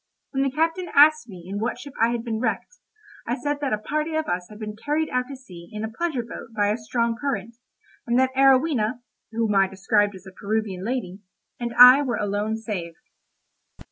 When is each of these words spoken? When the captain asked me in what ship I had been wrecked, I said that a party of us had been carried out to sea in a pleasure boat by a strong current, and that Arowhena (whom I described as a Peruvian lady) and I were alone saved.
When 0.31 0.41
the 0.41 0.49
captain 0.49 0.87
asked 0.95 1.29
me 1.29 1.43
in 1.47 1.59
what 1.59 1.77
ship 1.77 1.93
I 2.01 2.09
had 2.09 2.23
been 2.23 2.39
wrecked, 2.39 2.79
I 3.27 3.35
said 3.35 3.59
that 3.61 3.71
a 3.71 3.77
party 3.77 4.15
of 4.15 4.25
us 4.27 4.47
had 4.49 4.57
been 4.57 4.75
carried 4.75 5.11
out 5.11 5.27
to 5.27 5.35
sea 5.35 5.69
in 5.71 5.83
a 5.83 5.91
pleasure 5.91 6.23
boat 6.23 6.55
by 6.55 6.69
a 6.69 6.77
strong 6.77 7.15
current, 7.21 7.57
and 8.07 8.17
that 8.17 8.33
Arowhena 8.35 9.03
(whom 9.31 9.53
I 9.53 9.67
described 9.67 10.15
as 10.15 10.25
a 10.25 10.31
Peruvian 10.31 10.83
lady) 10.83 11.19
and 11.59 11.71
I 11.75 12.01
were 12.01 12.17
alone 12.17 12.57
saved. 12.57 12.97